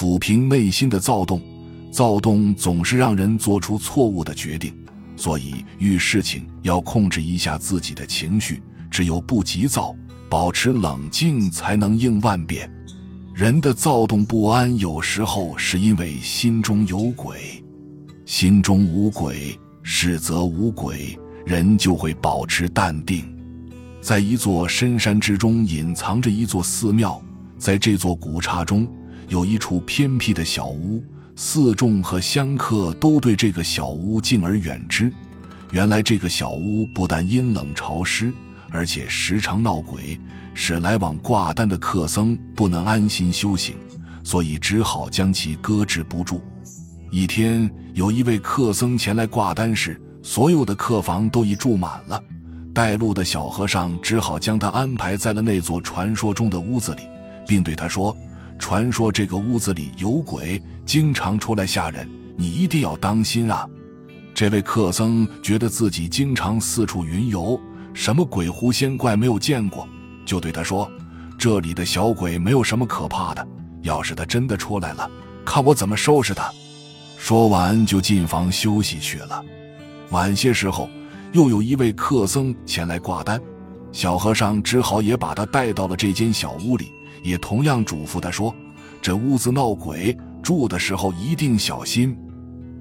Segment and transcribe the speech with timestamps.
[0.00, 1.42] 抚平内心的躁动。
[1.92, 4.72] 躁动总是让人做出错误的决定，
[5.14, 9.94] 所以遇事情要控制一下自己的情绪，只有不急躁，
[10.30, 12.72] 保持冷静，才能应万变。
[13.34, 17.62] 人的躁动不安，有时候是因为心中有鬼。
[18.24, 23.22] 心中无鬼，事则无鬼，人就会保持淡定。
[24.00, 27.20] 在一座深山之中，隐藏着一座寺庙，
[27.58, 28.88] 在这座古刹中，
[29.28, 31.02] 有一处偏僻的小屋。
[31.36, 35.10] 寺众和香客都对这个小屋敬而远之。
[35.70, 38.30] 原来这个小屋不但阴冷潮湿，
[38.70, 40.20] 而且时常闹鬼，
[40.52, 43.74] 使来往挂单的客僧不能安心修行，
[44.22, 46.42] 所以只好将其搁置不住。
[47.10, 52.22] 一天，有一位客僧前来挂单时，所有的客房都已住满了。
[52.74, 57.02] 带路的小和尚只好将他安排在了那座传说中的屋子里，
[57.46, 58.14] 并对他说。
[58.60, 63.66] 传说这个屋子里有鬼，经常出来吓人，你一定要当心啊！
[64.34, 67.58] 这位客僧觉得自己经常四处云游，
[67.94, 69.88] 什么鬼狐仙怪没有见过，
[70.24, 70.88] 就对他说
[71.36, 73.44] ：“这里的小鬼没有什么可怕的，
[73.82, 75.10] 要是他真的出来了，
[75.44, 76.48] 看我怎么收拾他。”
[77.18, 79.42] 说完就进房休息去了。
[80.10, 80.88] 晚些时候，
[81.32, 83.40] 又有一位客僧前来挂单，
[83.90, 86.92] 小和尚只好也把他带到了这间小屋里。
[87.22, 88.54] 也同样嘱咐他说
[89.00, 92.16] ：“这屋子闹鬼，住的时候一定小心。”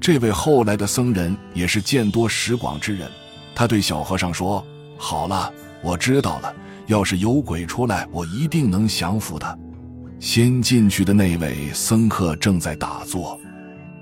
[0.00, 3.10] 这位后来的僧人也是见多识广之人，
[3.54, 4.64] 他对小和尚说
[4.96, 6.54] ：“好了，我知道了。
[6.86, 9.56] 要是有鬼出来，我一定能降服他。”
[10.20, 13.38] 先进去的那位僧客正在打坐，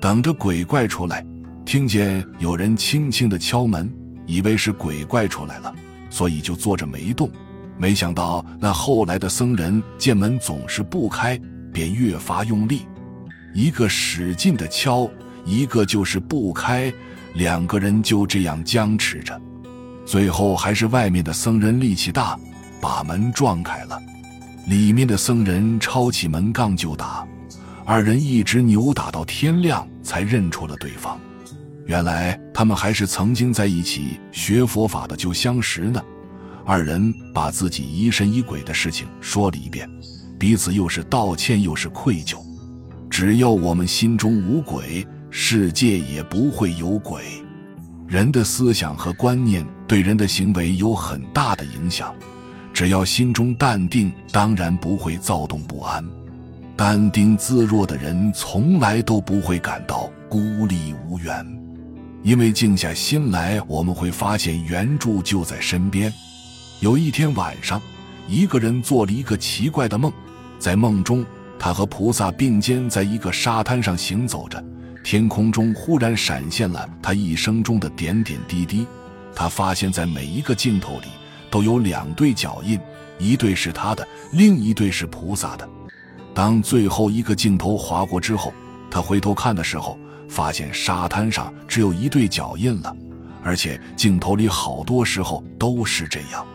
[0.00, 1.24] 等着鬼怪出来，
[1.64, 3.92] 听见有人轻轻的敲门，
[4.26, 5.74] 以为是鬼怪出来了，
[6.08, 7.30] 所以就坐着没动。
[7.78, 11.40] 没想到那后来的僧人见门总是不开，
[11.72, 12.82] 便越发用力，
[13.54, 15.08] 一个使劲的敲，
[15.44, 16.92] 一个就是不开，
[17.34, 19.40] 两个人就这样僵持着。
[20.04, 22.36] 最后还是外面的僧人力气大，
[22.80, 23.96] 把门撞开了。
[24.66, 27.26] 里面的僧人抄起门杠就打，
[27.86, 31.18] 二人一直扭打到天亮，才认出了对方。
[31.86, 36.02] 原来他们还是曾经在一起学佛法的旧相识呢。
[36.68, 39.88] 二人把自己疑神疑鬼的事情说了一遍，
[40.38, 42.36] 彼此又是道歉又是愧疚。
[43.08, 47.22] 只要我们心中无鬼，世界也不会有鬼。
[48.06, 52.14] 人的思想和观念对人的行为有很大的影响。
[52.74, 56.04] 只要心中淡定，当然不会躁动不安。
[56.76, 61.46] 淡定自若的人，从来都不会感到孤立无援，
[62.22, 66.12] 因为静下心来，我们会发现援助就在身边。
[66.80, 67.82] 有一天晚上，
[68.28, 70.12] 一个人做了一个奇怪的梦，
[70.60, 71.26] 在梦中，
[71.58, 74.64] 他和菩萨并肩在一个沙滩上行走着，
[75.02, 78.86] 天空中忽然闪现了他一生中的点点滴滴。
[79.34, 81.06] 他发现，在每一个镜头里
[81.50, 82.78] 都有两对脚印，
[83.18, 85.68] 一对是他的，另一对是菩萨的。
[86.32, 88.52] 当最后一个镜头划过之后，
[88.88, 92.96] 他回头看的时候，发现沙滩上只有一对脚印了，
[93.42, 96.46] 而且镜头里好多时候都是这样。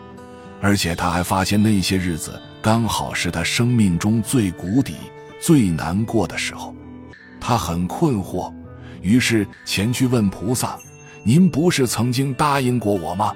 [0.64, 4.96] 而且他还发现那些日子刚好是他生命中最谷底、
[5.38, 6.74] 最难过的时候，
[7.38, 8.50] 他很困惑，
[9.02, 10.80] 于是前去问菩萨
[11.22, 13.36] ：“您不是曾经答应过我吗？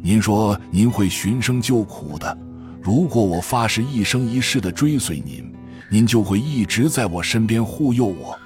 [0.00, 2.38] 您说您会寻声救苦的。
[2.80, 5.52] 如果我发誓一生一世的追随您，
[5.90, 8.38] 您就会一直在我身边护佑我。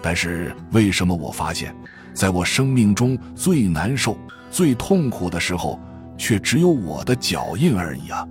[0.00, 1.76] 但是为什么我发现，
[2.14, 4.16] 在我生命中最难受、
[4.50, 5.78] 最痛苦的时候？”
[6.20, 8.28] 却只有我的脚印而已啊！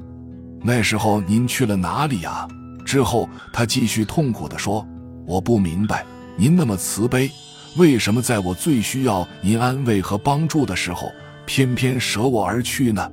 [0.61, 2.47] 那时候您去了哪里呀？
[2.85, 4.87] 之后他继续痛苦地说
[5.25, 6.05] ：“我不明白，
[6.37, 7.31] 您那么慈悲，
[7.77, 11.11] 为什么在我最需要您安慰和帮助的时候，
[11.47, 13.11] 偏偏舍我而去呢？”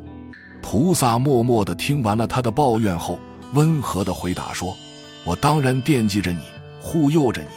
[0.61, 3.19] 菩萨默默地听完了他的抱怨后，
[3.55, 4.77] 温和地回答说
[5.25, 6.41] ：“我当然惦记着你，
[6.83, 7.49] 护佑着你，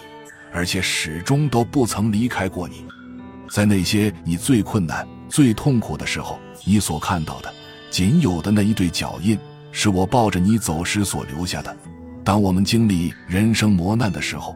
[0.54, 2.86] 而且始终都不曾离开过你，
[3.50, 7.52] 在那些你最困难、最痛苦的时候。”你所看到的，
[7.90, 9.40] 仅有的那一对脚印，
[9.72, 11.76] 是我抱着你走时所留下的。
[12.24, 14.56] 当我们经历人生磨难的时候，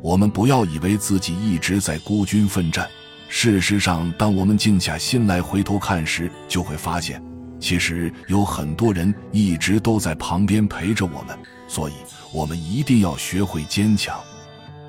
[0.00, 2.88] 我们不要以为自己一直在孤军奋战。
[3.28, 7.22] 事实上，当我们静下心来回头看时，就会发现，
[7.60, 11.38] 其实有很多人一直都在旁边陪着我们。
[11.68, 11.92] 所以，
[12.32, 14.18] 我们一定要学会坚强。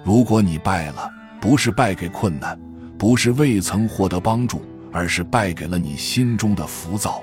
[0.04, 1.10] 如果你败了，
[1.40, 2.60] 不是败给困难，
[2.98, 4.62] 不是未曾获得帮助。
[4.94, 7.22] 而是败给了你心中的浮躁。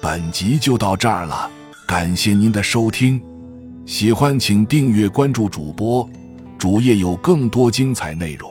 [0.00, 1.50] 本集就到这儿了，
[1.86, 3.20] 感谢您的收听。
[3.86, 6.08] 喜欢请订阅关注主播，
[6.56, 8.49] 主页有更多精彩内容。